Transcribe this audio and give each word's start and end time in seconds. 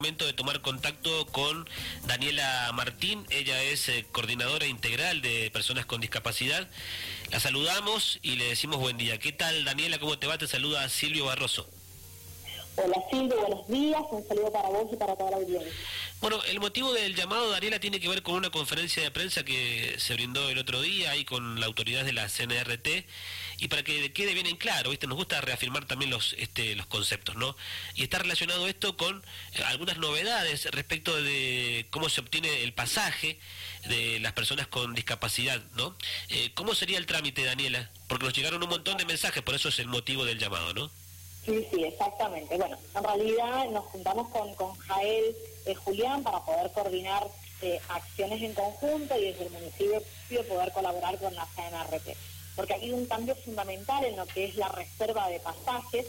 momento 0.00 0.26
de 0.26 0.32
tomar 0.32 0.60
contacto 0.60 1.26
con 1.32 1.68
Daniela 2.06 2.70
Martín, 2.72 3.26
ella 3.30 3.60
es 3.64 3.88
eh, 3.88 4.06
coordinadora 4.12 4.64
integral 4.64 5.22
de 5.22 5.50
personas 5.50 5.86
con 5.86 6.00
discapacidad. 6.00 6.68
La 7.32 7.40
saludamos 7.40 8.20
y 8.22 8.36
le 8.36 8.44
decimos 8.44 8.78
buen 8.78 8.96
día. 8.96 9.18
¿Qué 9.18 9.32
tal 9.32 9.64
Daniela? 9.64 9.98
¿Cómo 9.98 10.16
te 10.16 10.28
va? 10.28 10.38
Te 10.38 10.46
saluda 10.46 10.88
Silvio 10.88 11.24
Barroso. 11.24 11.68
Hola 12.80 13.02
Silvio, 13.10 13.36
buenos 13.40 13.66
días, 13.66 14.02
un 14.12 14.26
saludo 14.28 14.52
para 14.52 14.68
vos 14.68 14.86
y 14.92 14.96
para 14.96 15.16
toda 15.16 15.32
la 15.32 15.36
audiencia. 15.38 15.72
Bueno, 16.20 16.40
el 16.44 16.60
motivo 16.60 16.92
del 16.92 17.16
llamado, 17.16 17.50
Daniela, 17.50 17.80
tiene 17.80 17.98
que 17.98 18.08
ver 18.08 18.22
con 18.22 18.36
una 18.36 18.50
conferencia 18.50 19.02
de 19.02 19.10
prensa 19.10 19.44
que 19.44 19.96
se 19.98 20.14
brindó 20.14 20.48
el 20.48 20.58
otro 20.58 20.80
día 20.80 21.10
ahí 21.10 21.24
con 21.24 21.58
la 21.58 21.66
autoridad 21.66 22.04
de 22.04 22.12
la 22.12 22.28
CNRT 22.28 23.04
y 23.58 23.66
para 23.66 23.82
que 23.82 24.12
quede 24.12 24.32
bien 24.32 24.46
en 24.46 24.56
claro, 24.56 24.90
¿viste? 24.90 25.08
nos 25.08 25.16
gusta 25.16 25.40
reafirmar 25.40 25.86
también 25.86 26.12
los, 26.12 26.34
este, 26.38 26.76
los 26.76 26.86
conceptos, 26.86 27.34
¿no? 27.34 27.56
Y 27.96 28.04
está 28.04 28.18
relacionado 28.20 28.68
esto 28.68 28.96
con 28.96 29.24
eh, 29.54 29.62
algunas 29.64 29.98
novedades 29.98 30.66
respecto 30.70 31.20
de 31.20 31.86
cómo 31.90 32.08
se 32.08 32.20
obtiene 32.20 32.62
el 32.62 32.72
pasaje 32.74 33.40
de 33.88 34.20
las 34.20 34.34
personas 34.34 34.68
con 34.68 34.94
discapacidad, 34.94 35.60
¿no? 35.74 35.96
Eh, 36.28 36.52
¿Cómo 36.54 36.76
sería 36.76 36.98
el 36.98 37.06
trámite, 37.06 37.42
Daniela? 37.42 37.90
Porque 38.06 38.26
nos 38.26 38.34
llegaron 38.34 38.62
un 38.62 38.68
montón 38.68 38.96
de 38.98 39.04
mensajes, 39.04 39.42
por 39.42 39.56
eso 39.56 39.68
es 39.68 39.80
el 39.80 39.88
motivo 39.88 40.24
del 40.24 40.38
llamado, 40.38 40.72
¿no? 40.74 41.07
Sí, 41.48 41.66
sí, 41.70 41.82
exactamente. 41.82 42.58
Bueno, 42.58 42.76
en 42.94 43.02
realidad 43.02 43.70
nos 43.70 43.86
juntamos 43.86 44.28
con, 44.28 44.54
con 44.54 44.74
Jael 44.76 45.34
eh, 45.64 45.74
Julián 45.74 46.22
para 46.22 46.44
poder 46.44 46.70
coordinar 46.72 47.26
eh, 47.62 47.80
acciones 47.88 48.42
en 48.42 48.52
conjunto 48.52 49.18
y 49.18 49.32
desde 49.32 49.46
el 49.46 49.52
municipio 49.52 50.02
poder 50.46 50.70
colaborar 50.72 51.18
con 51.18 51.34
la 51.34 51.46
CNRT. 51.56 52.14
Porque 52.54 52.74
hay 52.74 52.92
un 52.92 53.06
cambio 53.06 53.34
fundamental 53.36 54.04
en 54.04 54.16
lo 54.16 54.26
que 54.26 54.44
es 54.44 54.56
la 54.56 54.68
reserva 54.68 55.30
de 55.30 55.40
pasajes, 55.40 56.06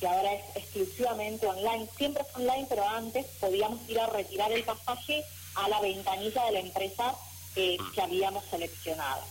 que 0.00 0.08
ahora 0.08 0.32
es 0.32 0.56
exclusivamente 0.56 1.46
online. 1.46 1.86
Siempre 1.98 2.22
es 2.26 2.34
online, 2.34 2.66
pero 2.66 2.88
antes 2.88 3.26
podíamos 3.40 3.86
ir 3.90 4.00
a 4.00 4.06
retirar 4.06 4.50
el 4.52 4.64
pasaje 4.64 5.22
a 5.56 5.68
la 5.68 5.82
ventanilla 5.82 6.46
de 6.46 6.52
la 6.52 6.60
empresa 6.60 7.14
eh, 7.56 7.76
que 7.94 8.00
habíamos 8.00 8.42
seleccionado. 8.46 9.22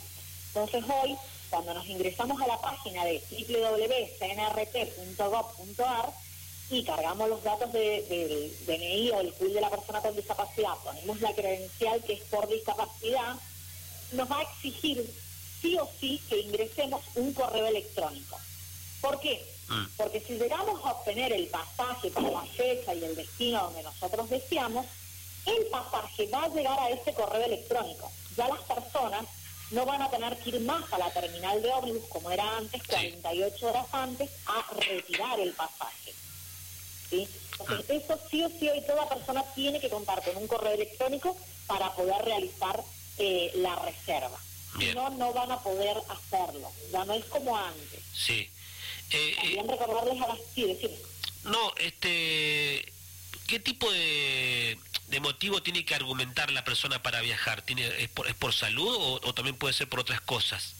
Entonces 0.49 0.83
hoy 1.01 1.17
cuando 1.49 1.73
nos 1.73 1.87
ingresamos 1.87 2.41
a 2.41 2.47
la 2.47 2.59
página 2.59 3.05
de 3.05 3.23
www.cnrt.gov.ar 3.29 6.13
y 6.69 6.83
cargamos 6.83 7.29
los 7.29 7.41
datos 7.43 7.71
del 7.71 8.53
DNI 8.65 9.11
o 9.11 9.21
el 9.21 9.31
CUI 9.33 9.53
de 9.53 9.61
la 9.61 9.69
persona 9.69 10.01
con 10.01 10.13
discapacidad, 10.15 10.75
ponemos 10.83 11.21
la 11.21 11.33
credencial 11.33 12.03
que 12.03 12.13
es 12.13 12.23
por 12.23 12.47
discapacidad, 12.47 13.35
nos 14.11 14.29
va 14.29 14.39
a 14.39 14.43
exigir 14.43 15.09
sí 15.61 15.77
o 15.77 15.89
sí 15.99 16.21
que 16.29 16.39
ingresemos 16.39 17.01
un 17.15 17.33
correo 17.33 17.67
electrónico. 17.67 18.37
¿Por 19.01 19.19
qué? 19.19 19.43
Mm. 19.69 19.85
Porque 19.95 20.21
si 20.21 20.37
llegamos 20.37 20.83
a 20.83 20.91
obtener 20.91 21.33
el 21.33 21.47
pasaje 21.47 22.11
para 22.11 22.31
la 22.31 22.43
fecha 22.43 22.93
y 22.93 23.03
el 23.03 23.15
destino 23.15 23.63
donde 23.63 23.83
nosotros 23.83 24.29
deseamos, 24.29 24.85
el 25.45 25.65
pasaje 25.67 26.27
va 26.27 26.43
a 26.43 26.49
llegar 26.49 26.79
a 26.79 26.89
ese 26.89 27.13
correo 27.13 27.45
electrónico. 27.45 28.11
Ya 28.35 28.49
las 28.49 28.61
personas 28.61 29.25
no 29.71 29.85
van 29.85 30.01
a 30.01 30.09
tener 30.09 30.37
que 30.39 30.49
ir 30.51 30.61
más 30.61 30.91
a 30.93 30.97
la 30.97 31.11
terminal 31.11 31.61
de 31.61 31.69
ómnibus 31.69 32.07
como 32.09 32.31
era 32.31 32.57
antes, 32.57 32.81
48 32.87 33.67
horas 33.67 33.87
antes, 33.91 34.29
a 34.45 34.65
retirar 34.73 35.39
el 35.39 35.53
pasaje. 35.53 36.13
¿sí? 37.09 37.27
Entonces, 37.59 37.85
ah. 37.89 37.93
eso 37.93 38.19
sí 38.29 38.43
o 38.43 38.49
sí 38.49 38.69
hoy 38.69 38.81
toda 38.85 39.09
persona 39.09 39.43
tiene 39.55 39.79
que 39.79 39.89
contar 39.89 40.23
con 40.23 40.37
un 40.37 40.47
correo 40.47 40.73
electrónico 40.73 41.35
para 41.65 41.93
poder 41.95 42.23
realizar 42.23 42.83
eh, 43.17 43.51
la 43.55 43.75
reserva. 43.77 44.39
Si 44.79 44.93
no, 44.93 45.09
no 45.11 45.33
van 45.33 45.51
a 45.51 45.59
poder 45.61 45.97
hacerlo. 46.09 46.71
Ya 46.91 47.03
no 47.05 47.13
es 47.13 47.25
como 47.25 47.57
antes. 47.57 48.03
Sí. 48.13 48.47
Eh, 49.11 49.33
También 49.35 49.69
eh, 49.69 49.71
recordarles 49.71 50.21
a 50.21 50.27
las... 50.27 50.37
Sí, 50.53 50.65
decir. 50.65 50.91
No, 51.43 51.71
este... 51.77 52.93
¿Qué 53.47 53.59
tipo 53.61 53.89
de 53.89 54.77
de 55.07 55.19
motivo 55.21 55.61
tiene 55.63 55.85
que 55.85 55.95
argumentar 55.95 56.51
la 56.51 56.63
persona 56.63 57.01
para 57.01 57.21
viajar? 57.21 57.61
¿Tiene, 57.61 57.87
es, 58.03 58.09
por, 58.09 58.27
¿Es 58.27 58.35
por 58.35 58.53
salud 58.53 59.19
o, 59.23 59.33
también 59.33 59.55
puede 59.55 59.73
ser 59.73 59.87
por 59.87 60.01
otras 60.01 60.21
cosas? 60.21 60.73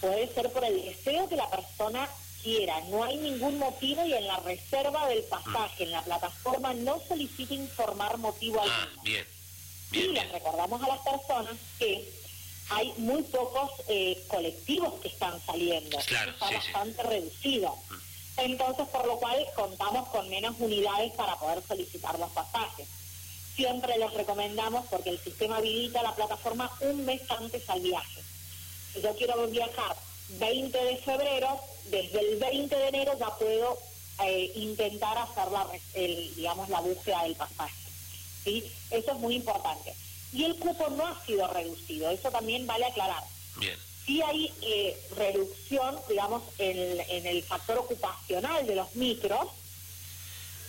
Puede 0.00 0.32
ser 0.32 0.50
por 0.52 0.64
el 0.64 0.82
deseo 0.82 1.28
que 1.28 1.36
la 1.36 1.50
persona 1.50 2.08
quiera. 2.42 2.80
No 2.88 3.04
hay 3.04 3.16
ningún 3.16 3.58
motivo 3.58 4.04
y 4.04 4.14
en 4.14 4.26
la 4.26 4.38
reserva 4.40 5.08
del 5.08 5.22
pasaje, 5.24 5.84
mm. 5.84 5.86
en 5.86 5.90
la 5.92 6.02
plataforma, 6.02 6.74
no 6.74 7.00
solicita 7.06 7.54
informar 7.54 8.16
motivo 8.18 8.60
ah, 8.60 8.82
alguno. 8.82 9.02
Bien. 9.02 9.26
y 9.92 10.08
les 10.08 10.32
recordamos 10.32 10.82
a 10.82 10.88
las 10.88 11.00
personas 11.00 11.54
que 11.78 12.08
hay 12.70 12.92
muy 12.96 13.22
pocos 13.24 13.70
eh, 13.88 14.24
colectivos 14.28 15.00
que 15.00 15.08
están 15.08 15.40
saliendo. 15.44 15.98
Claro, 16.06 16.30
está 16.30 16.50
bastante 16.50 17.02
reducido. 17.02 17.76
Mm. 17.90 17.94
Entonces, 18.38 18.88
por 18.88 19.06
lo 19.06 19.18
cual, 19.18 19.44
contamos 19.54 20.08
con 20.08 20.28
menos 20.30 20.54
unidades 20.58 21.12
para 21.12 21.36
poder 21.36 21.62
solicitar 21.66 22.18
los 22.18 22.30
pasajes 22.30 22.88
siempre 23.54 23.98
les 23.98 24.12
recomendamos 24.14 24.86
porque 24.88 25.10
el 25.10 25.18
sistema 25.18 25.56
habilita 25.58 26.02
la 26.02 26.14
plataforma 26.14 26.70
un 26.80 27.04
mes 27.04 27.22
antes 27.30 27.68
al 27.68 27.80
viaje. 27.80 28.22
Si 28.92 29.00
yo 29.00 29.14
quiero 29.16 29.46
viajar 29.48 29.96
20 30.38 30.84
de 30.84 30.96
febrero, 30.98 31.60
desde 31.90 32.20
el 32.20 32.38
20 32.38 32.74
de 32.74 32.88
enero 32.88 33.12
ya 33.18 33.36
puedo 33.36 33.78
eh, 34.24 34.52
intentar 34.54 35.18
hacer 35.18 35.50
la, 35.50 35.66
digamos, 36.36 36.68
la 36.68 36.80
búsqueda 36.80 37.22
del 37.24 37.34
pasaje. 37.34 37.74
¿sí? 38.44 38.64
Eso 38.90 39.12
es 39.12 39.18
muy 39.18 39.36
importante. 39.36 39.94
Y 40.32 40.44
el 40.44 40.56
cupo 40.56 40.88
no 40.90 41.06
ha 41.06 41.24
sido 41.26 41.46
reducido, 41.48 42.10
eso 42.10 42.30
también 42.30 42.66
vale 42.66 42.86
aclarar. 42.86 43.22
Bien. 43.58 43.76
Sí 44.06 44.20
hay 44.22 44.52
eh, 44.62 45.00
reducción, 45.16 45.96
digamos, 46.08 46.42
en, 46.58 47.00
en 47.08 47.26
el 47.26 47.42
factor 47.42 47.78
ocupacional 47.78 48.66
de 48.66 48.74
los 48.74 48.94
micros, 48.96 49.48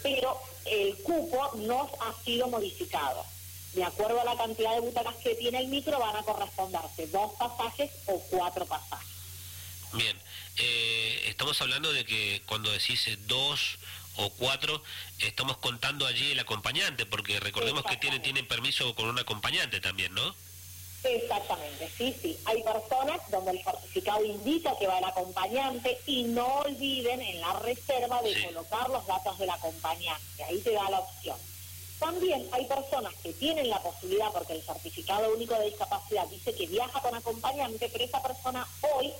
pero 0.03 0.38
el 0.66 0.96
cupo 0.97 1.52
no 1.56 1.90
ha 2.02 2.24
sido 2.24 2.47
modificado. 2.47 3.25
De 3.74 3.84
acuerdo 3.84 4.22
a 4.22 4.25
la 4.25 4.38
cantidad 4.38 4.75
de 4.75 4.81
butacas 4.81 5.16
que 5.16 5.34
tiene 5.36 5.59
el 5.59 5.68
micro, 5.68 5.97
van 5.97 6.16
a 6.16 6.24
corresponderse 6.24 7.08
dos 7.08 7.31
pasajes 7.40 7.90
o 8.06 8.19
cuatro 8.30 8.66
pasajes. 8.66 9.08
Bien, 9.94 10.19
eh, 10.58 11.25
estamos 11.28 11.59
hablando 11.62 11.91
de 11.91 12.06
que 12.06 12.44
cuando 12.46 12.72
decís 12.72 13.09
dos 13.25 13.80
o 14.18 14.30
cuatro, 14.31 14.84
estamos 15.19 15.58
contando 15.58 16.06
allí 16.06 16.31
el 16.31 16.40
acompañante, 16.40 17.06
porque 17.08 17.40
recordemos 17.40 17.84
que 17.84 17.97
tienen, 17.97 18.22
tienen 18.22 18.47
permiso 18.47 18.94
con 18.94 19.08
un 19.08 19.18
acompañante 19.18 19.81
también, 19.81 20.14
¿no? 20.14 20.35
Exactamente, 21.03 21.90
sí, 21.97 22.16
sí. 22.22 22.40
Hay 22.46 22.64
personas 22.64 23.19
donde 23.30 23.52
el 23.52 23.64
certificado 23.64 24.24
indica 24.24 24.78
que 24.78 24.88
va 24.88 25.00
el 25.00 25.03
acompañante 25.03 26.00
y 26.06 26.24
no 26.24 26.59
olviden 26.59 27.22
en 27.22 27.41
la 27.41 27.53
reserva 27.59 28.22
de 28.22 28.46
colocar 28.46 28.90
los 28.90 29.06
datos 29.06 29.38
del 29.38 29.50
acompañante. 29.50 30.44
Ahí 30.46 30.59
te 30.59 30.72
da 30.72 30.90
la 30.90 31.00
opción. 31.00 31.38
También 32.00 32.47
hay 32.53 32.66
personas 32.66 33.14
que 33.22 33.34
tienen 33.34 33.69
la 33.69 33.81
posibilidad, 33.81 34.31
porque 34.31 34.53
el 34.53 34.62
certificado 34.62 35.34
único 35.34 35.56
de 35.56 35.66
discapacidad 35.66 36.25
dice 36.28 36.56
que 36.56 36.68
viaja 36.68 37.02
con 37.02 37.16
acompañante, 37.16 37.90
pero 37.91 38.03
esa 38.06 38.22
persona 38.22 38.66
hoy 38.96 39.12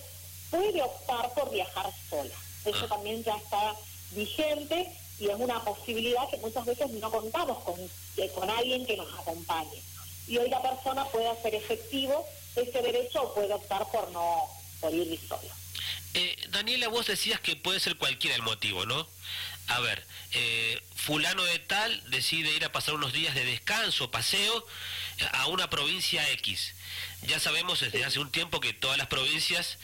puede 0.50 0.82
optar 0.82 1.34
por 1.34 1.50
viajar 1.52 1.92
sola. 2.10 2.36
Eso 2.66 2.86
ah. 2.86 2.90
también 2.90 3.24
ya 3.24 3.36
está 3.36 3.76
vigente 4.12 4.90
y 5.20 5.28
es 5.28 5.36
una 5.36 5.64
posibilidad 5.64 6.30
que 6.30 6.38
muchas 6.38 6.66
veces 6.66 6.90
no 6.92 7.12
contamos 7.12 7.62
con, 7.64 7.76
eh, 8.18 8.30
con 8.34 8.50
alguien 8.50 8.86
que 8.86 8.96
nos 8.96 9.14
acompañe 9.20 9.93
y 10.28 10.38
hoy 10.38 10.50
la 10.50 10.62
persona 10.62 11.06
puede 11.06 11.28
hacer 11.30 11.56
efectivo 11.56 12.26
ese 12.56 12.82
derecho 12.82 13.24
o 13.24 13.34
puede 13.34 13.54
optar 13.54 13.86
por 13.92 14.12
no 14.12 14.44
por 14.80 14.94
ir 14.94 15.20
solo. 15.28 15.50
Eh, 16.14 16.36
Daniela, 16.50 16.90
vos 16.90 17.08
decías 17.08 17.40
que 17.40 17.56
puede 17.56 17.80
ser 17.80 17.98
cualquiera 17.98 18.36
el 18.36 18.44
motivo, 18.44 18.86
¿no? 18.86 19.08
A 19.68 19.80
ver, 19.80 20.06
eh, 20.34 20.82
fulano 20.96 21.44
de 21.44 21.58
tal 21.60 22.10
decide 22.12 22.52
ir 22.52 22.66
a 22.66 22.72
pasar 22.72 22.96
unos 22.96 23.14
días 23.14 23.34
de 23.34 23.46
descanso, 23.46 24.12
paseo, 24.12 24.68
a 25.32 25.48
una 25.48 25.70
provincia 25.70 26.30
X. 26.32 26.76
Ya 27.28 27.40
sabemos 27.40 27.80
desde 27.80 28.04
hace 28.04 28.20
un 28.20 28.32
tiempo 28.32 28.60
que 28.60 28.74
todas 28.74 28.98
las 28.98 29.08
provincias 29.08 29.78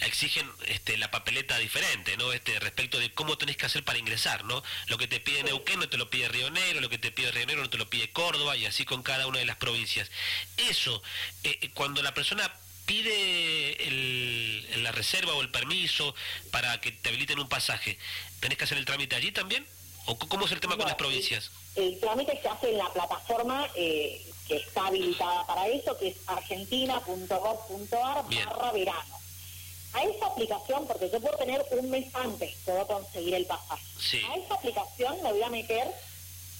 exigen 0.00 0.50
este, 0.66 0.96
la 0.96 1.10
papeleta 1.10 1.58
diferente, 1.58 2.16
¿no? 2.16 2.32
Este, 2.32 2.58
respecto 2.60 2.98
de 2.98 3.12
cómo 3.12 3.38
tenés 3.38 3.56
que 3.56 3.66
hacer 3.66 3.84
para 3.84 3.98
ingresar, 3.98 4.44
¿no? 4.44 4.62
Lo 4.88 4.98
que 4.98 5.06
te 5.06 5.20
pide 5.20 5.42
Neuquén 5.42 5.78
no 5.78 5.88
te 5.88 5.98
lo 5.98 6.10
pide 6.10 6.28
Río 6.28 6.50
Negro, 6.50 6.80
lo 6.80 6.88
que 6.88 6.98
te 6.98 7.10
pide 7.10 7.30
Río 7.32 7.46
Negro 7.46 7.62
no 7.62 7.70
te 7.70 7.78
lo 7.78 7.88
pide 7.88 8.10
Córdoba 8.10 8.56
y 8.56 8.66
así 8.66 8.84
con 8.84 9.02
cada 9.02 9.26
una 9.26 9.38
de 9.38 9.46
las 9.46 9.56
provincias. 9.56 10.10
Eso, 10.56 11.02
eh, 11.44 11.58
eh, 11.60 11.70
cuando 11.74 12.02
la 12.02 12.14
persona 12.14 12.50
pide 12.86 13.88
el, 13.88 14.82
la 14.82 14.92
reserva 14.92 15.34
o 15.34 15.42
el 15.42 15.50
permiso 15.50 16.14
para 16.50 16.80
que 16.80 16.92
te 16.92 17.08
habiliten 17.08 17.38
un 17.38 17.48
pasaje, 17.48 17.98
¿tenés 18.40 18.58
que 18.58 18.64
hacer 18.64 18.78
el 18.78 18.84
trámite 18.84 19.16
allí 19.16 19.32
también? 19.32 19.66
¿O 20.06 20.16
cómo 20.16 20.46
es 20.46 20.52
el 20.52 20.60
tema 20.60 20.76
con 20.76 20.86
las 20.86 20.94
provincias? 20.94 21.50
El, 21.74 21.98
trámite 21.98 22.40
se 22.40 22.48
hace 22.48 22.70
en 22.70 22.78
la 22.78 22.88
plataforma 22.92 23.68
eh, 23.74 24.24
que 24.46 24.56
está 24.56 24.86
habilitada 24.86 25.46
para 25.46 25.66
eso, 25.68 25.96
que 25.98 26.08
es 26.08 26.16
argentina.gov.ar 26.26 28.24
barra 28.24 28.72
verano. 28.72 29.16
A 29.92 30.04
esa 30.04 30.26
aplicación, 30.26 30.86
porque 30.86 31.10
yo 31.10 31.20
puedo 31.20 31.36
tener 31.38 31.64
un 31.72 31.90
mes 31.90 32.14
antes, 32.14 32.54
puedo 32.64 32.86
conseguir 32.86 33.34
el 33.34 33.46
pasaje. 33.46 33.84
A 34.30 34.36
esa 34.36 34.54
aplicación 34.54 35.16
me 35.22 35.32
voy 35.32 35.42
a 35.42 35.48
meter 35.48 35.88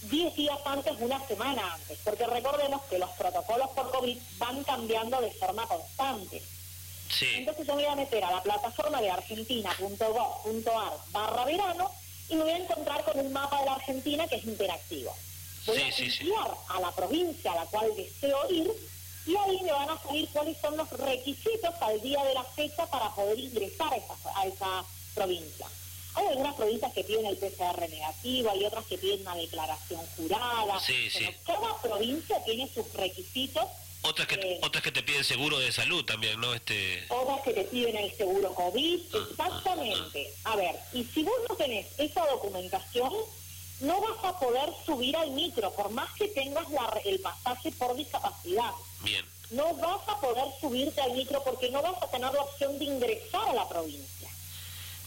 10 0.02 0.34
días 0.34 0.58
antes, 0.64 0.94
una 0.98 1.24
semana 1.26 1.74
antes, 1.74 1.98
porque 2.02 2.26
recordemos 2.26 2.82
que 2.84 2.98
los 2.98 3.10
protocolos 3.10 3.70
por 3.70 3.90
COVID 3.92 4.18
van 4.38 4.64
cambiando 4.64 5.20
de 5.20 5.30
forma 5.32 5.66
constante. 5.66 6.42
Entonces 7.20 7.66
yo 7.66 7.76
me 7.76 7.84
voy 7.84 7.92
a 7.92 7.96
meter 7.96 8.24
a 8.24 8.32
la 8.32 8.42
plataforma 8.42 9.00
de 9.00 9.10
argentina.gov.ar 9.10 10.92
barra 11.12 11.44
verano 11.44 11.90
y 12.28 12.34
me 12.36 12.42
voy 12.42 12.52
a 12.52 12.58
encontrar 12.58 13.04
con 13.04 13.18
un 13.18 13.32
mapa 13.32 13.60
de 13.60 13.66
la 13.66 13.74
Argentina 13.74 14.26
que 14.26 14.36
es 14.36 14.44
interactivo. 14.44 15.14
voy 15.66 15.78
a 15.78 15.88
enviar 15.88 16.56
a 16.68 16.80
la 16.80 16.92
provincia 16.92 17.52
a 17.52 17.56
la 17.56 17.66
cual 17.66 17.94
deseo 17.96 18.50
ir 18.50 18.72
y 19.26 19.36
ahí 19.36 19.60
me 19.62 19.72
van 19.72 19.90
a 19.90 20.00
salir 20.00 20.28
cuáles 20.32 20.56
son 20.58 20.76
los 20.76 20.88
requisitos 20.90 21.74
al 21.80 22.00
día 22.00 22.22
de 22.24 22.34
la 22.34 22.44
fecha 22.44 22.86
para 22.86 23.12
poder 23.14 23.38
ingresar 23.38 23.92
a 23.92 23.96
esa, 23.96 24.14
a 24.36 24.46
esa 24.46 24.84
provincia. 25.14 25.66
Hay 26.14 26.26
algunas 26.28 26.54
provincias 26.54 26.92
que 26.94 27.04
piden 27.04 27.26
el 27.26 27.36
PCR 27.36 27.90
negativo, 27.90 28.50
hay 28.50 28.64
otras 28.64 28.86
que 28.86 28.96
piden 28.96 29.20
una 29.22 29.34
declaración 29.34 30.00
jurada. 30.16 30.80
Sí, 30.80 31.10
sí. 31.10 31.26
Cada 31.44 31.76
provincia 31.82 32.42
tiene 32.44 32.68
sus 32.72 32.90
requisitos. 32.94 33.64
Otras 34.08 34.28
que, 34.28 34.34
eh, 34.36 34.60
otras 34.62 34.84
que 34.84 34.92
te 34.92 35.02
piden 35.02 35.24
seguro 35.24 35.58
de 35.58 35.72
salud 35.72 36.04
también, 36.04 36.40
¿no? 36.40 36.54
Este... 36.54 37.04
Otras 37.08 37.40
que 37.42 37.52
te 37.52 37.64
piden 37.64 37.96
el 37.96 38.12
seguro 38.16 38.54
COVID, 38.54 39.00
ah, 39.14 39.18
exactamente. 39.30 40.32
Ah, 40.44 40.50
ah. 40.50 40.52
A 40.52 40.56
ver, 40.56 40.76
y 40.92 41.04
si 41.04 41.24
vos 41.24 41.34
no 41.48 41.56
tenés 41.56 41.86
esa 41.98 42.24
documentación, 42.26 43.12
no 43.80 44.00
vas 44.00 44.24
a 44.24 44.38
poder 44.38 44.70
subir 44.84 45.16
al 45.16 45.30
micro, 45.32 45.72
por 45.72 45.90
más 45.90 46.12
que 46.14 46.28
tengas 46.28 46.70
la, 46.70 47.00
el 47.04 47.20
pasaje 47.20 47.72
por 47.72 47.96
discapacidad. 47.96 48.72
Bien. 49.02 49.24
No 49.50 49.74
vas 49.74 50.08
a 50.08 50.20
poder 50.20 50.46
subirte 50.60 51.00
al 51.00 51.12
micro 51.12 51.42
porque 51.44 51.70
no 51.70 51.82
vas 51.82 52.00
a 52.02 52.10
tener 52.10 52.32
la 52.32 52.42
opción 52.42 52.78
de 52.78 52.84
ingresar 52.84 53.48
a 53.48 53.54
la 53.54 53.68
provincia. 53.68 54.15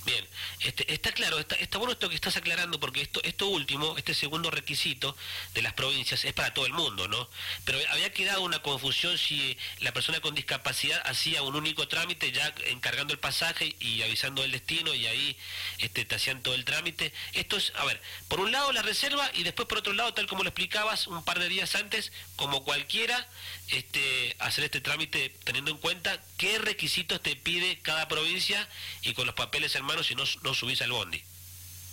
Bien, 0.10 0.28
este, 0.62 0.92
está 0.92 1.12
claro, 1.12 1.38
está, 1.38 1.78
bueno 1.78 1.94
esto 1.94 2.10
que 2.10 2.16
estás 2.16 2.36
aclarando, 2.36 2.80
porque 2.80 3.00
esto, 3.00 3.22
esto 3.24 3.48
último, 3.48 3.96
este 3.96 4.16
segundo 4.16 4.50
requisito 4.50 5.16
de 5.54 5.62
las 5.62 5.74
provincias 5.74 6.26
es 6.26 6.34
para 6.34 6.52
todo 6.52 6.66
el 6.66 6.74
mundo, 6.74 7.08
¿no? 7.08 7.30
Pero 7.64 7.78
había 7.92 8.12
quedado 8.12 8.42
una 8.42 8.60
confusión 8.64 9.20
si 9.20 9.56
la 9.82 9.94
persona 9.94 10.20
con 10.20 10.34
discapacidad 10.34 11.00
hacía 11.06 11.44
un 11.44 11.56
único 11.56 11.88
trámite 11.88 12.32
ya 12.32 12.52
encargando 12.66 13.14
el 13.14 13.20
pasaje 13.20 13.76
y 13.80 14.02
avisando 14.02 14.44
el 14.44 14.52
destino 14.52 14.96
y 14.96 15.06
ahí 15.06 15.38
este, 15.78 16.06
te 16.06 16.16
hacían 16.16 16.42
todo 16.42 16.56
el 16.56 16.66
trámite. 16.66 17.14
Esto 17.34 17.58
es, 17.58 17.72
a 17.76 17.86
ver, 17.86 18.02
por 18.28 18.40
un 18.40 18.52
lado 18.52 18.72
la 18.72 18.82
reserva 18.82 19.30
y 19.36 19.44
después 19.44 19.68
por 19.68 19.78
otro 19.78 19.94
lado, 19.94 20.12
tal 20.16 20.26
como 20.26 20.42
lo 20.42 20.50
explicabas 20.50 21.06
un 21.06 21.24
par 21.24 21.38
de 21.38 21.50
días 21.50 21.76
antes, 21.76 22.12
como 22.36 22.64
cualquiera, 22.64 23.30
este, 23.68 24.36
hacer 24.40 24.64
este 24.64 24.82
trámite 24.82 25.36
teniendo 25.44 25.70
en 25.70 25.78
cuenta 25.78 26.20
qué 26.38 26.58
requisitos 26.58 27.22
te 27.22 27.36
pide 27.36 27.80
cada 27.84 28.08
provincia 28.08 28.68
y 29.04 29.14
con 29.14 29.28
los 29.28 29.36
papeles 29.36 29.76
en 29.76 29.86
mano 29.86 29.99
si 30.04 30.16
no, 30.16 30.24
no 30.44 30.54
subís 30.54 30.82
al 30.82 30.92
bondi. 30.92 31.22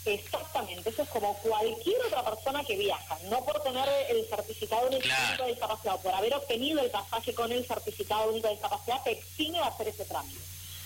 Exactamente, 0.04 0.88
eso 0.88 1.02
es 1.02 1.08
como 1.08 1.36
cualquier 1.38 2.00
otra 2.06 2.24
persona 2.24 2.62
que 2.62 2.76
viaja, 2.76 3.18
no 3.24 3.44
por 3.44 3.60
tener 3.62 3.88
el 4.08 4.24
certificado 4.26 4.86
único 4.86 5.08
de 5.42 5.50
discapacidad, 5.50 6.00
por 6.00 6.14
haber 6.14 6.34
obtenido 6.34 6.80
el 6.80 6.90
pasaje 6.90 7.34
con 7.34 7.50
el 7.50 7.66
certificado 7.66 8.30
único 8.30 8.46
de 8.46 8.54
discapacidad, 8.54 9.02
te 9.02 9.12
exime 9.12 9.58
a 9.58 9.66
hacer 9.66 9.88
ese 9.88 10.04
trámite. 10.04 10.38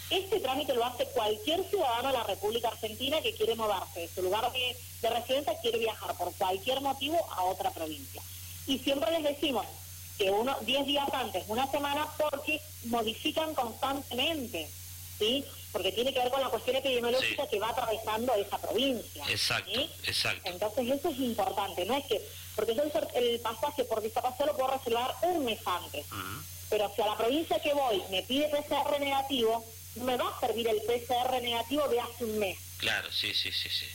Este 0.09 0.41
trámite 0.41 0.75
lo 0.75 0.85
hace 0.85 1.05
cualquier 1.07 1.63
ciudadano 1.69 2.09
de 2.09 2.19
la 2.19 2.25
República 2.25 2.69
Argentina 2.69 3.21
que 3.21 3.35
quiere 3.35 3.55
moverse 3.55 4.01
de 4.01 4.09
su 4.09 4.23
lugar 4.23 4.51
de, 4.53 4.77
de 5.03 5.11
residencia, 5.11 5.61
quiere 5.61 5.79
viajar 5.79 6.17
por 6.17 6.35
cualquier 6.35 6.81
motivo 6.81 7.19
a 7.31 7.45
otra 7.45 7.71
provincia. 7.71 8.23
Y 8.67 8.79
siempre 8.79 9.11
les 9.13 9.23
decimos, 9.23 9.67
que 10.21 10.31
uno 10.31 10.55
10 10.61 10.87
días 10.87 11.09
antes, 11.15 11.45
una 11.49 11.67
semana, 11.71 12.07
porque 12.19 12.61
modifican 12.85 13.55
constantemente, 13.55 14.69
¿sí? 15.21 15.45
Porque 15.71 15.93
tiene 15.93 16.13
que 16.13 16.19
ver 16.19 16.31
con 16.31 16.41
la 16.41 16.49
cuestión 16.49 16.75
epidemiológica 16.77 17.47
que 17.47 17.61
va 17.61 17.69
atravesando 17.69 18.35
esa 18.35 18.59
provincia. 18.59 19.25
Exacto, 19.29 19.81
exacto. 20.03 20.51
Entonces 20.51 20.91
eso 20.91 21.11
es 21.11 21.19
importante, 21.21 21.85
no 21.85 21.97
es 21.97 22.05
que, 22.07 22.21
porque 22.57 22.75
yo 22.75 22.83
el 23.15 23.41
pasaje 23.41 23.85
por 23.85 24.03
discapacidad 24.03 24.47
lo 24.47 24.57
puedo 24.57 24.73
reservar 24.73 25.15
un 25.23 25.45
mes 25.45 25.61
antes, 25.65 26.07
pero 26.69 26.91
si 26.97 27.03
a 27.03 27.07
la 27.07 27.17
provincia 27.17 27.61
que 27.61 27.73
voy 27.73 28.03
me 28.11 28.23
pide 28.25 28.49
PCR 28.49 28.99
negativo, 28.99 29.65
no 29.95 30.05
me 30.05 30.17
va 30.17 30.29
a 30.29 30.41
servir 30.41 30.67
el 30.67 30.81
PCR 30.83 31.41
negativo 31.41 31.87
de 31.87 32.01
hace 32.01 32.25
un 32.25 32.39
mes. 32.39 32.59
Claro, 32.79 33.09
sí, 33.13 33.33
sí, 33.35 33.53
sí, 33.53 33.69
sí. 33.69 33.87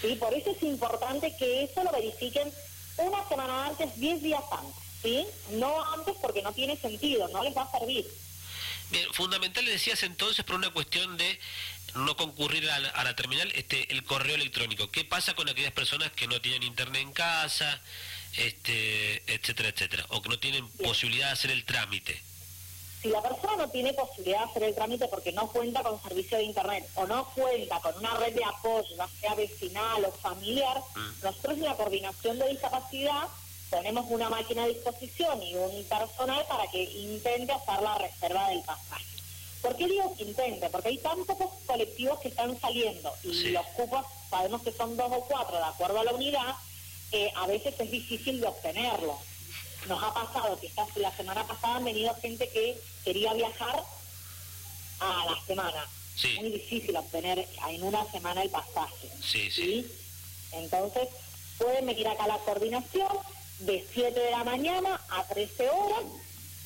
Sí, 0.00 0.14
por 0.14 0.32
eso 0.32 0.50
es 0.50 0.62
importante 0.62 1.34
que 1.36 1.64
eso 1.64 1.82
lo 1.82 1.90
verifiquen 1.90 2.52
una 2.98 3.28
semana 3.28 3.66
antes, 3.66 3.98
10 3.98 4.22
días 4.22 4.42
antes. 4.52 4.88
¿sí? 5.02 5.26
No 5.52 5.82
antes 5.92 6.14
porque 6.20 6.42
no 6.42 6.52
tiene 6.52 6.76
sentido, 6.76 7.28
no 7.28 7.42
les 7.42 7.56
va 7.56 7.62
a 7.62 7.78
servir. 7.78 8.06
Bien, 8.90 9.12
fundamental 9.12 9.64
le 9.64 9.72
decías 9.72 10.02
entonces 10.02 10.44
por 10.44 10.56
una 10.56 10.70
cuestión 10.70 11.16
de 11.16 11.38
no 11.94 12.16
concurrir 12.16 12.68
a 12.70 12.78
la, 12.78 13.16
terminal 13.16 13.50
este 13.54 13.92
el 13.92 14.04
correo 14.04 14.34
electrónico. 14.34 14.90
¿Qué 14.90 15.04
pasa 15.04 15.34
con 15.34 15.48
aquellas 15.48 15.72
personas 15.72 16.12
que 16.12 16.26
no 16.26 16.40
tienen 16.40 16.62
internet 16.62 17.02
en 17.02 17.12
casa, 17.12 17.80
este, 18.36 19.22
etcétera, 19.32 19.70
etcétera, 19.70 20.06
o 20.10 20.22
que 20.22 20.28
no 20.28 20.38
tienen 20.38 20.68
posibilidad 20.70 21.26
de 21.26 21.32
hacer 21.32 21.50
el 21.50 21.64
trámite? 21.64 22.22
Si 23.02 23.08
la 23.10 23.22
persona 23.22 23.56
no 23.56 23.70
tiene 23.70 23.92
posibilidad 23.92 24.38
de 24.38 24.50
hacer 24.50 24.62
el 24.64 24.74
trámite 24.74 25.06
porque 25.08 25.32
no 25.32 25.48
cuenta 25.48 25.82
con 25.82 26.02
servicio 26.02 26.36
de 26.36 26.44
internet 26.44 26.88
o 26.94 27.06
no 27.06 27.26
cuenta 27.30 27.78
con 27.80 27.96
una 27.96 28.14
red 28.16 28.34
de 28.34 28.44
apoyo, 28.44 28.96
ya 28.96 29.08
sea 29.20 29.34
vecinal 29.34 30.04
o 30.04 30.12
familiar, 30.12 30.78
mm. 30.96 31.24
nosotros 31.24 31.58
en 31.58 31.64
la 31.64 31.76
coordinación 31.76 32.38
de 32.38 32.48
discapacidad 32.48 33.28
ponemos 33.70 34.06
una 34.08 34.28
máquina 34.28 34.64
a 34.64 34.68
disposición 34.68 35.42
y 35.42 35.54
un 35.54 35.84
personal 35.84 36.44
para 36.48 36.66
que 36.70 36.82
intente 36.82 37.52
hacer 37.52 37.82
la 37.82 37.98
reserva 37.98 38.48
del 38.48 38.62
pasaje. 38.62 39.04
¿Por 39.62 39.76
qué 39.76 39.86
digo 39.86 40.14
que 40.16 40.24
intente? 40.24 40.70
Porque 40.70 40.88
hay 40.88 40.98
tan 40.98 41.24
pocos 41.24 41.50
colectivos 41.66 42.20
que 42.20 42.28
están 42.28 42.58
saliendo 42.60 43.12
y 43.24 43.50
los 43.50 43.66
cupos 43.68 44.06
sabemos 44.30 44.62
que 44.62 44.72
son 44.72 44.96
dos 44.96 45.10
o 45.10 45.20
cuatro 45.22 45.56
de 45.56 45.64
acuerdo 45.64 46.00
a 46.00 46.04
la 46.04 46.12
unidad, 46.12 46.54
eh, 47.12 47.32
a 47.36 47.46
veces 47.46 47.74
es 47.78 47.90
difícil 47.90 48.40
de 48.40 48.46
obtenerlo. 48.46 49.18
Nos 49.86 50.02
ha 50.02 50.12
pasado 50.12 50.58
que 50.60 50.66
esta, 50.66 50.86
la 50.96 51.14
semana 51.16 51.46
pasada 51.46 51.76
han 51.76 51.84
venido 51.84 52.14
gente 52.16 52.48
que 52.48 52.78
quería 53.04 53.32
viajar 53.34 53.82
a 55.00 55.26
la 55.30 55.40
semana. 55.46 55.86
Muy 56.40 56.50
difícil 56.50 56.96
obtener 56.96 57.48
en 57.68 57.82
una 57.82 58.04
semana 58.10 58.42
el 58.42 58.50
pasaje. 58.50 59.08
Sí, 59.22 59.50
sí. 59.50 59.86
Entonces, 60.52 61.08
pueden 61.58 61.86
venir 61.86 62.08
acá 62.08 62.24
a 62.24 62.28
la 62.28 62.38
coordinación, 62.38 63.08
de 63.60 63.84
7 63.92 64.18
de 64.18 64.30
la 64.30 64.44
mañana 64.44 65.00
a 65.10 65.24
13 65.24 65.68
horas 65.70 66.04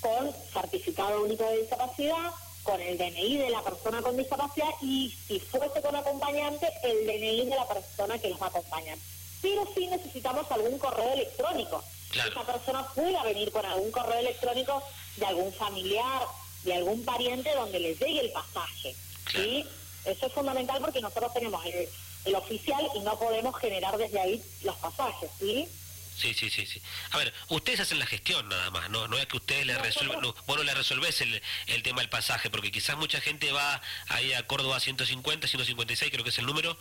con 0.01 0.33
certificado 0.53 1.23
único 1.23 1.45
de 1.45 1.61
discapacidad, 1.61 2.33
con 2.63 2.81
el 2.81 2.99
DNI 2.99 3.39
de 3.39 3.51
la 3.51 3.63
persona 3.63 4.03
con 4.03 4.17
discapacidad 4.17 4.69
y 4.81 5.15
si 5.27 5.41
fuese 5.41 5.81
con 5.81 5.97
acompañante, 5.97 6.69
el 6.83 7.07
DNI 7.07 7.47
de 7.47 7.57
la 7.57 7.67
persona 7.67 8.19
que 8.19 8.29
los 8.29 8.41
va 8.41 8.47
a 8.47 8.51
acompañar. 8.51 8.99
Pero 9.41 9.67
sí 9.75 9.87
necesitamos 9.87 10.51
algún 10.51 10.79
correo 10.79 11.13
electrónico. 11.13 11.83
Esa 12.13 12.45
persona 12.45 12.87
pueda 12.95 13.23
venir 13.25 13.51
con 13.51 13.65
algún 13.65 13.91
correo 13.91 14.19
electrónico 14.19 14.83
de 15.17 15.27
algún 15.27 15.53
familiar, 15.53 16.23
de 16.63 16.75
algún 16.75 17.05
pariente 17.05 17.53
donde 17.55 17.81
les 17.81 17.99
llegue 17.99 18.21
el 18.21 18.33
pasaje. 18.33 18.95
¿sí? 19.33 19.65
Eso 20.05 20.27
es 20.27 20.33
fundamental 20.33 20.81
porque 20.81 21.01
nosotros 21.01 21.33
tenemos 21.33 21.65
el, 21.65 21.89
el 22.27 22.35
oficial 22.35 22.87
y 22.95 23.01
no 23.01 23.19
podemos 23.19 23.57
generar 23.57 23.97
desde 23.97 24.21
ahí 24.21 24.45
los 24.63 24.77
pasajes. 24.77 25.31
¿sí? 25.41 25.69
Sí, 26.17 26.35
sí, 26.35 26.51
sí, 26.51 26.67
sí. 26.67 26.81
A 27.11 27.19
ver, 27.19 27.33
ustedes 27.49 27.81
hacen 27.81 27.99
la 27.99 28.07
gestión 28.07 28.49
nada 28.49 28.71
más, 28.71 28.91
no, 28.91 29.09
no 29.09 29.19
es 29.19 29.27
que 29.27 29.37
ustedes 29.39 29.67
le 29.67 29.77
resuelvan, 29.79 30.21
no, 30.21 30.35
vos 30.47 30.57
no 30.57 30.63
le 30.63 30.75
resolvés 30.75 31.21
el, 31.21 31.43
el, 31.67 31.83
tema 31.83 32.01
del 32.01 32.11
pasaje, 32.11 32.51
porque 32.51 32.71
quizás 32.71 32.97
mucha 32.97 33.21
gente 33.21 33.51
va 33.51 33.81
ahí 34.09 34.33
a 34.33 34.47
Córdoba 34.47 34.79
150, 34.79 35.49
156, 35.49 36.13
creo 36.13 36.23
que 36.23 36.31
es 36.31 36.39
el 36.39 36.47
número, 36.47 36.79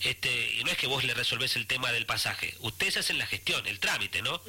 este, 0.00 0.52
y 0.54 0.64
no 0.64 0.70
es 0.70 0.76
que 0.76 0.86
vos 0.86 1.02
le 1.02 1.14
resolvés 1.14 1.56
el 1.56 1.66
tema 1.66 1.92
del 1.92 2.06
pasaje, 2.06 2.54
ustedes 2.60 2.98
hacen 2.98 3.18
la 3.18 3.26
gestión, 3.26 3.66
el 3.66 3.80
trámite, 3.80 4.22
¿no? 4.22 4.40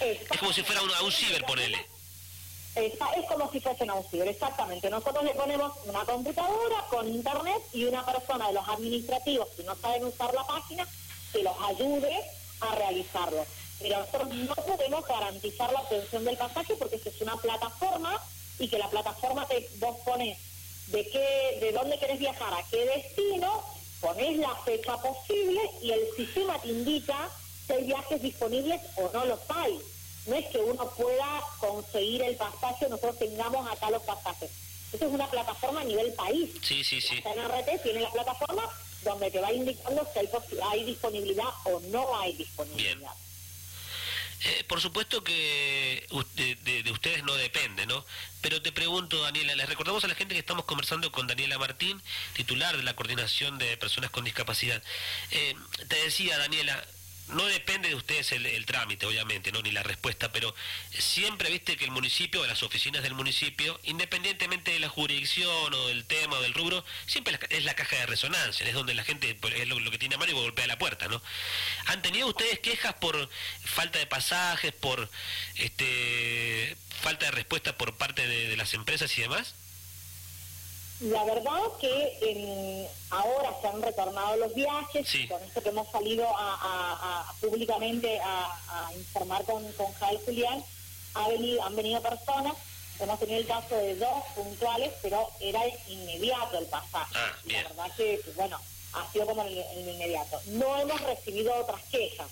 Es 0.00 0.38
como 0.38 0.52
si 0.52 0.62
fuera 0.62 0.82
un, 0.82 0.92
a 0.92 1.02
un 1.02 1.12
ciber, 1.12 1.44
ponele. 1.44 1.86
Es, 2.74 2.92
como 3.28 3.50
si 3.50 3.60
fuesen 3.60 3.90
a 3.90 3.94
un 3.94 4.08
ciber, 4.08 4.28
exactamente. 4.28 4.88
Nosotros 4.88 5.24
le 5.24 5.34
ponemos 5.34 5.72
una 5.84 6.04
computadora 6.04 6.84
con 6.88 7.08
internet 7.08 7.60
y 7.72 7.84
una 7.84 8.04
persona 8.06 8.48
de 8.48 8.54
los 8.54 8.68
administrativos, 8.68 9.48
si 9.56 9.64
no 9.64 9.74
saben 9.76 10.04
usar 10.04 10.32
la 10.32 10.46
página, 10.46 10.86
que 11.32 11.42
los 11.42 11.56
ayude 11.60 12.37
a 12.60 12.74
realizarlo. 12.74 13.44
Pero 13.80 13.98
nosotros 13.98 14.34
no 14.34 14.54
podemos 14.54 15.06
garantizar 15.06 15.72
la 15.72 15.80
obtención 15.80 16.24
del 16.24 16.36
pasaje 16.36 16.74
porque 16.76 16.96
es 16.96 17.20
una 17.20 17.36
plataforma 17.36 18.20
y 18.58 18.68
que 18.68 18.78
la 18.78 18.90
plataforma 18.90 19.46
te 19.46 19.68
vos 19.76 19.96
pones 20.04 20.38
de 20.88 21.08
qué, 21.08 21.58
de 21.60 21.72
dónde 21.72 21.98
querés 21.98 22.18
viajar, 22.18 22.52
a 22.52 22.62
qué 22.70 22.84
destino, 22.86 23.62
pones 24.00 24.38
la 24.38 24.54
fecha 24.64 24.96
posible 24.96 25.60
y 25.82 25.90
el 25.92 26.00
sistema 26.16 26.58
te 26.60 26.68
indica 26.68 27.30
si 27.66 27.72
hay 27.72 27.84
viajes 27.84 28.22
disponibles 28.22 28.80
o 28.96 29.10
no 29.12 29.26
los 29.26 29.40
hay. 29.48 29.78
No 30.26 30.34
es 30.34 30.46
que 30.46 30.58
uno 30.58 30.90
pueda 30.90 31.42
conseguir 31.58 32.22
el 32.22 32.36
pasaje, 32.36 32.88
nosotros 32.88 33.18
tengamos 33.18 33.70
acá 33.70 33.90
los 33.90 34.02
pasajes. 34.02 34.50
Esto 34.92 35.06
es 35.06 35.12
una 35.12 35.28
plataforma 35.30 35.82
a 35.82 35.84
nivel 35.84 36.12
país. 36.14 36.50
Sí, 36.62 36.82
sí, 36.82 37.00
sí. 37.00 37.20
La 37.22 37.34
CNRT 37.34 37.82
tiene 37.82 38.00
la 38.00 38.10
plataforma 38.10 38.68
donde 39.02 39.30
te 39.30 39.40
va 39.40 39.52
indicando 39.52 40.06
si 40.12 40.58
hay, 40.60 40.84
disponibilidad 40.84 41.48
o 41.64 41.80
no 41.90 42.18
hay 42.20 42.32
disponibilidad. 42.34 43.12
Eh, 44.44 44.64
por 44.68 44.80
supuesto 44.80 45.24
que 45.24 46.06
de, 46.36 46.90
ustedes 46.92 47.24
no 47.24 47.34
depende, 47.34 47.86
¿no? 47.86 48.04
Pero 48.40 48.62
te 48.62 48.70
pregunto, 48.70 49.20
Daniela, 49.20 49.56
les 49.56 49.68
recordamos 49.68 50.04
a 50.04 50.08
la 50.08 50.14
gente 50.14 50.34
que 50.34 50.40
estamos 50.40 50.64
conversando 50.64 51.10
con 51.10 51.26
Daniela 51.26 51.58
Martín, 51.58 52.00
titular 52.34 52.76
de 52.76 52.84
la 52.84 52.94
Coordinación 52.94 53.58
de 53.58 53.76
Personas 53.76 54.10
con 54.10 54.24
Discapacidad. 54.24 54.80
Eh, 55.32 55.56
te 55.88 55.96
decía, 56.04 56.38
Daniela, 56.38 56.86
no 57.28 57.44
depende 57.46 57.88
de 57.88 57.94
ustedes 57.94 58.32
el, 58.32 58.64
trámite, 58.66 59.06
obviamente, 59.06 59.52
no 59.52 59.62
ni 59.62 59.70
la 59.70 59.82
respuesta, 59.82 60.32
pero 60.32 60.54
siempre 60.90 61.50
viste 61.50 61.76
que 61.76 61.84
el 61.84 61.90
municipio, 61.90 62.46
las 62.46 62.62
oficinas 62.62 63.02
del 63.02 63.14
municipio, 63.14 63.78
independientemente 63.84 64.72
de 64.72 64.78
la 64.78 64.88
jurisdicción 64.88 65.74
o 65.74 65.88
del 65.88 66.04
tema 66.04 66.38
o 66.38 66.42
del 66.42 66.54
rubro, 66.54 66.84
siempre 67.06 67.38
es 67.50 67.64
la 67.64 67.74
caja 67.74 67.96
de 67.96 68.06
resonancia, 68.06 68.66
es 68.66 68.74
donde 68.74 68.94
la 68.94 69.04
gente 69.04 69.36
es 69.42 69.68
lo, 69.68 69.90
que 69.90 69.98
tiene 69.98 70.14
a 70.14 70.18
mano 70.18 70.32
y 70.32 70.34
golpea 70.34 70.66
la 70.66 70.78
puerta, 70.78 71.08
¿no? 71.08 71.22
¿Han 71.86 72.02
tenido 72.02 72.28
ustedes 72.28 72.60
quejas 72.60 72.94
por 72.94 73.28
falta 73.64 73.98
de 73.98 74.06
pasajes, 74.06 74.72
por 74.72 75.10
este 75.56 76.76
falta 77.02 77.26
de 77.26 77.32
respuesta 77.32 77.76
por 77.76 77.96
parte 77.96 78.26
de 78.26 78.56
las 78.56 78.74
empresas 78.74 79.16
y 79.18 79.22
demás? 79.22 79.54
La 81.00 81.24
verdad 81.24 81.60
que 81.80 82.88
ahora 83.10 83.54
se 83.60 83.68
han 83.68 83.80
retornado 83.80 84.36
los 84.36 84.54
viajes, 84.54 85.08
con 85.28 85.42
esto 85.42 85.62
que 85.62 85.68
hemos 85.68 85.88
salido 85.92 86.26
a, 86.36 87.32
públicamente 87.40 88.18
a, 88.20 88.90
informar 88.96 89.44
con, 89.44 89.70
con 89.72 89.92
Jael 89.94 90.18
Julián, 90.24 90.64
ha 91.14 91.28
venido, 91.28 91.62
han 91.62 91.76
venido 91.76 92.02
personas, 92.02 92.54
hemos 92.98 93.18
tenido 93.20 93.38
el 93.38 93.46
caso 93.46 93.76
de 93.76 93.94
dos 93.94 94.24
puntuales, 94.34 94.92
pero 95.00 95.28
era 95.40 95.60
inmediato 95.86 96.58
el 96.58 96.66
pasaje. 96.66 97.14
Ah, 97.14 97.36
la 97.44 97.62
verdad 97.62 97.96
que, 97.96 98.20
bueno, 98.34 98.58
ha 98.94 99.12
sido 99.12 99.26
como 99.26 99.42
el, 99.42 99.64
inmediato. 99.76 100.40
No 100.46 100.80
hemos 100.80 101.00
recibido 101.02 101.54
otras 101.54 101.82
quejas, 101.92 102.28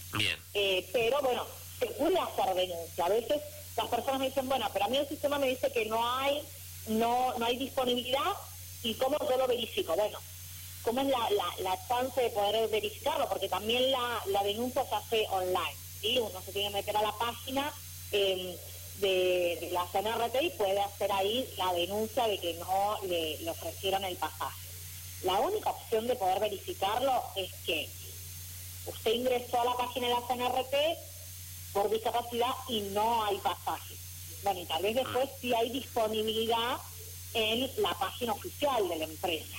eh, 0.55 0.89
pero 0.93 1.23
bueno, 1.23 1.47
se 1.79 1.87
puede 1.87 2.19
hacer 2.19 2.55
denuncia. 2.55 3.05
A 3.05 3.11
veces 3.11 3.41
las 3.77 3.87
personas 3.87 4.19
me 4.19 4.27
dicen, 4.27 4.49
bueno, 4.49 4.69
pero 4.73 4.87
a 4.87 4.89
mí 4.89 4.97
el 4.97 5.09
sistema 5.09 5.39
me 5.39 5.49
dice 5.49 5.71
que 5.71 5.87
no 5.87 6.05
hay 6.19 6.43
no, 6.89 7.35
no 7.39 7.47
hay 7.47 7.57
disponibilidad 7.57 8.33
¿Y 8.87 8.95
cómo 8.95 9.19
yo 9.29 9.37
lo 9.37 9.49
verifico? 9.49 9.97
Bueno, 9.97 10.17
¿cómo 10.85 11.01
es 11.01 11.09
la, 11.09 11.29
la, 11.59 11.89
chance 11.89 12.21
de 12.21 12.31
poder 12.31 12.69
verificarlo? 12.69 13.29
Porque 13.29 13.49
también 13.49 13.91
la, 13.91 14.23
la 14.27 14.45
denuncia 14.45 14.85
se 14.85 14.95
hace 14.95 15.27
online, 15.31 15.77
¿sí? 16.01 16.17
Uno 16.21 16.41
se 16.41 16.53
tiene 16.53 16.69
que 16.69 16.75
meter 16.77 16.97
a 16.97 17.03
la 17.03 17.13
página 17.19 17.75
em, 18.13 18.55
de, 19.01 19.71
la 19.73 19.85
CNRT 19.87 20.41
y 20.41 20.51
puede 20.51 20.81
hacer 20.81 21.11
ahí 21.11 21.53
la 21.59 21.73
denuncia 21.73 22.29
de 22.29 22.39
que 22.39 22.55
no 22.55 22.97
le, 23.09 23.51
ofrecieron 23.51 24.05
el 24.05 24.17
pasaje. 24.19 24.69
La 25.25 25.41
única 25.41 25.71
opción 25.71 26.07
de 26.07 26.15
poder 26.15 26.39
verificarlo 26.39 27.25
es 27.35 27.53
que 27.67 27.89
usted 28.87 29.15
ingresó 29.15 29.63
a 29.63 29.65
la 29.65 29.77
página 29.77 30.07
de 30.07 30.15
la 30.15 30.27
CNRT 30.29 30.75
por 31.73 31.91
discapacidad 31.91 32.55
y 32.69 32.83
no 32.93 33.25
hay 33.25 33.39
pasaje. 33.39 33.97
Bueno, 34.45 34.61
y 34.61 34.67
tal 34.67 34.81
vez 34.81 34.95
después 34.95 35.29
si 35.41 35.53
hay 35.55 35.71
disponibilidad 35.71 36.79
en 37.35 37.71
la 37.83 37.95
página 37.95 38.33
oficial 38.33 38.89
de 38.89 38.97
la 38.97 39.05
empresa, 39.05 39.57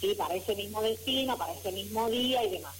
¿sí? 0.00 0.14
para 0.14 0.34
ese 0.34 0.54
mismo 0.54 0.82
destino, 0.82 1.36
para 1.36 1.52
ese 1.52 1.72
mismo 1.72 2.08
día 2.10 2.44
y 2.44 2.50
demás. 2.50 2.74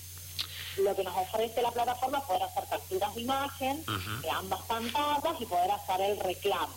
Lo 0.79 0.97
que 0.97 1.05
nos 1.05 1.17
ofrece 1.17 1.61
la 1.61 1.71
plataforma 1.71 2.19
es 2.19 2.25
poder 2.25 2.43
hacer 2.43 2.65
capturas 2.69 3.15
de 3.15 3.21
imagen 3.21 3.85
de 4.23 4.31
ambas 4.31 4.61
pantallas 4.63 5.41
y 5.41 5.47
poder 5.47 5.71
hacer 5.71 6.01
el 6.01 6.19
reclamo. 6.19 6.75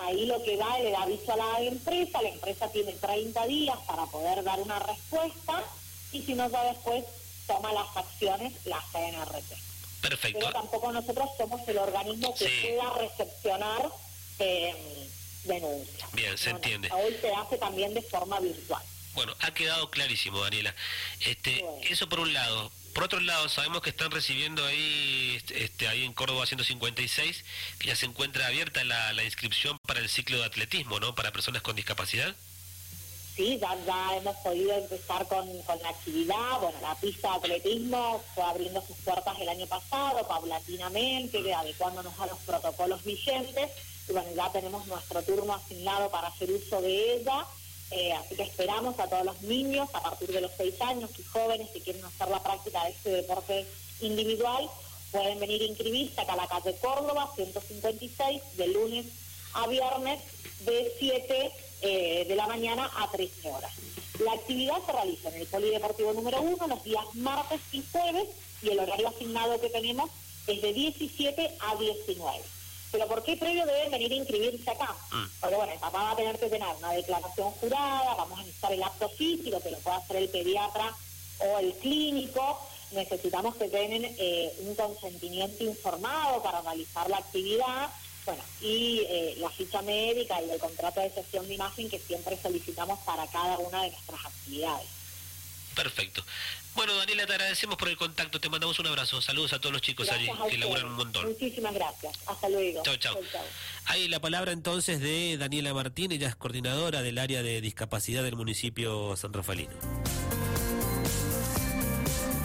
Ahí 0.00 0.26
lo 0.26 0.42
que 0.42 0.56
da 0.56 0.78
le 0.78 0.90
da 0.90 1.02
aviso 1.02 1.32
a 1.32 1.36
la 1.36 1.60
empresa, 1.60 2.22
la 2.22 2.28
empresa 2.28 2.68
tiene 2.68 2.92
30 2.92 3.46
días 3.46 3.76
para 3.86 4.06
poder 4.06 4.42
dar 4.44 4.60
una 4.60 4.78
respuesta 4.78 5.64
y 6.12 6.22
si 6.22 6.34
no 6.34 6.48
ya 6.50 6.64
después 6.64 7.04
toma 7.46 7.72
las 7.72 7.96
acciones 7.96 8.52
la 8.64 8.80
CNRT. 8.92 9.52
Perfecto. 10.02 10.38
Pero 10.38 10.52
tampoco 10.52 10.92
nosotros 10.92 11.30
somos 11.36 11.66
el 11.66 11.78
organismo 11.78 12.34
que 12.34 12.48
pueda 12.62 12.92
recepcionar 12.94 13.90
eh, 14.38 15.08
denuncia. 15.44 16.08
Bien, 16.12 16.36
se 16.38 16.50
entiende. 16.50 16.88
Hoy 16.92 17.16
se 17.20 17.32
hace 17.34 17.58
también 17.58 17.94
de 17.94 18.02
forma 18.02 18.40
virtual. 18.40 18.82
Bueno, 19.14 19.34
ha 19.40 19.52
quedado 19.52 19.90
clarísimo, 19.90 20.40
Daniela. 20.40 20.74
Este, 21.20 21.64
Eso 21.82 22.08
por 22.08 22.20
un 22.20 22.32
lado. 22.32 22.72
Por 22.94 23.04
otro 23.04 23.20
lado, 23.20 23.48
sabemos 23.48 23.80
que 23.82 23.90
están 23.90 24.10
recibiendo 24.10 24.64
ahí, 24.66 25.40
este, 25.54 25.88
ahí 25.88 26.04
en 26.04 26.12
Córdoba 26.12 26.46
156, 26.46 27.44
que 27.78 27.88
ya 27.88 27.96
se 27.96 28.06
encuentra 28.06 28.46
abierta 28.46 28.84
la, 28.84 29.12
la 29.14 29.24
inscripción 29.24 29.78
para 29.86 30.00
el 30.00 30.08
ciclo 30.10 30.38
de 30.38 30.44
atletismo, 30.44 31.00
¿no? 31.00 31.14
Para 31.14 31.32
personas 31.32 31.62
con 31.62 31.74
discapacidad. 31.74 32.34
Sí, 33.34 33.58
ya, 33.58 34.16
hemos 34.16 34.36
podido 34.36 34.72
empezar 34.72 35.26
con, 35.26 35.46
con, 35.62 35.80
la 35.82 35.88
actividad. 35.88 36.60
Bueno, 36.60 36.78
la 36.82 36.94
pista 36.96 37.30
de 37.30 37.36
atletismo 37.36 38.20
fue 38.34 38.44
abriendo 38.44 38.82
sus 38.82 38.96
puertas 38.98 39.40
el 39.40 39.48
año 39.48 39.66
pasado, 39.66 40.26
paulatinamente, 40.28 41.54
adecuándonos 41.54 42.12
a 42.20 42.26
los 42.26 42.38
protocolos 42.40 43.02
vigentes 43.04 43.70
y 44.08 44.12
bueno, 44.12 44.28
ya 44.34 44.50
tenemos 44.50 44.86
nuestro 44.86 45.22
turno 45.22 45.54
asignado 45.54 46.10
para 46.10 46.28
hacer 46.28 46.50
uso 46.50 46.80
de 46.80 47.14
ella, 47.14 47.46
eh, 47.90 48.12
así 48.12 48.34
que 48.34 48.42
esperamos 48.42 48.98
a 48.98 49.08
todos 49.08 49.24
los 49.24 49.40
niños 49.42 49.88
a 49.92 50.02
partir 50.02 50.32
de 50.32 50.40
los 50.40 50.50
seis 50.56 50.80
años 50.80 51.10
y 51.18 51.22
jóvenes 51.22 51.68
que 51.70 51.80
quieren 51.80 52.04
hacer 52.04 52.28
la 52.28 52.42
práctica 52.42 52.84
de 52.84 52.90
este 52.90 53.10
deporte 53.10 53.66
individual, 54.00 54.68
pueden 55.10 55.38
venir 55.38 55.62
a 55.62 55.66
inscribirse 55.66 56.20
acá 56.20 56.32
a 56.32 56.36
la 56.36 56.48
calle 56.48 56.76
Córdoba, 56.80 57.30
156, 57.36 58.42
de 58.56 58.66
lunes 58.68 59.06
a 59.54 59.66
viernes, 59.66 60.20
de 60.64 60.92
7 60.98 61.52
eh, 61.82 62.24
de 62.26 62.36
la 62.36 62.46
mañana 62.46 62.90
a 62.96 63.10
13 63.10 63.50
horas. 63.50 63.72
La 64.20 64.32
actividad 64.32 64.76
se 64.86 64.92
realiza 64.92 65.28
en 65.30 65.40
el 65.40 65.46
Polideportivo 65.46 66.12
número 66.12 66.40
1 66.40 66.66
los 66.66 66.84
días 66.84 67.04
martes 67.14 67.60
y 67.72 67.82
jueves 67.90 68.28
y 68.62 68.70
el 68.70 68.80
horario 68.80 69.08
asignado 69.08 69.60
que 69.60 69.68
tenemos 69.70 70.10
es 70.46 70.62
de 70.62 70.72
17 70.72 71.56
a 71.60 71.76
19. 71.76 72.44
Pero 72.92 73.06
¿por 73.08 73.22
qué 73.22 73.36
previo 73.36 73.64
deben 73.64 73.90
venir 73.90 74.12
a 74.12 74.16
inscribirse 74.16 74.70
acá? 74.70 74.94
Mm. 75.10 75.24
Porque 75.40 75.56
bueno, 75.56 75.72
el 75.72 75.78
papá 75.78 76.02
va 76.02 76.10
a 76.10 76.16
tener 76.16 76.38
que 76.38 76.48
tener 76.48 76.68
una 76.76 76.92
declaración 76.92 77.50
jurada, 77.52 78.14
vamos 78.14 78.38
a 78.38 78.42
necesitar 78.42 78.72
el 78.72 78.82
acto 78.82 79.08
físico 79.08 79.60
que 79.60 79.70
lo 79.70 79.78
pueda 79.78 79.96
hacer 79.96 80.16
el 80.16 80.28
pediatra 80.28 80.94
o 81.38 81.58
el 81.58 81.72
clínico, 81.74 82.60
necesitamos 82.92 83.56
que 83.56 83.68
tengan 83.68 84.04
eh, 84.04 84.52
un 84.60 84.74
consentimiento 84.74 85.64
informado 85.64 86.42
para 86.42 86.60
realizar 86.60 87.08
la 87.08 87.16
actividad, 87.16 87.90
bueno, 88.24 88.42
y 88.60 89.00
eh, 89.08 89.34
la 89.38 89.50
ficha 89.50 89.82
médica 89.82 90.40
y 90.42 90.50
el 90.50 90.58
contrato 90.58 91.00
de 91.00 91.10
sesión 91.10 91.46
de 91.48 91.54
imagen 91.54 91.90
que 91.90 91.98
siempre 91.98 92.38
solicitamos 92.40 92.98
para 93.00 93.26
cada 93.26 93.58
una 93.58 93.82
de 93.82 93.90
nuestras 93.90 94.24
actividades. 94.26 94.86
Perfecto. 95.74 96.24
Bueno, 96.74 96.94
Daniela, 96.96 97.26
te 97.26 97.32
agradecemos 97.32 97.76
por 97.76 97.88
el 97.88 97.96
contacto. 97.96 98.40
Te 98.40 98.48
mandamos 98.48 98.78
un 98.78 98.86
abrazo. 98.86 99.20
Saludos 99.20 99.52
a 99.52 99.60
todos 99.60 99.72
los 99.72 99.82
chicos 99.82 100.10
allí 100.10 100.28
que 100.48 100.58
laburan 100.58 100.86
un 100.86 100.94
montón. 100.94 101.26
Muchísimas 101.26 101.74
gracias. 101.74 102.18
Hasta 102.26 102.48
luego. 102.48 102.82
Chao, 102.82 102.96
chao. 102.96 103.18
Ahí 103.86 104.08
la 104.08 104.20
palabra 104.20 104.52
entonces 104.52 105.00
de 105.00 105.36
Daniela 105.36 105.74
Martín, 105.74 106.12
ella 106.12 106.28
es 106.28 106.36
coordinadora 106.36 107.02
del 107.02 107.18
área 107.18 107.42
de 107.42 107.60
discapacidad 107.60 108.22
del 108.22 108.36
municipio 108.36 109.16
San 109.16 109.32
Rafaelino. 109.32 109.74